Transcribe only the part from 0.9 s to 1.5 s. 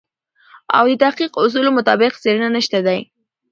د تحقیق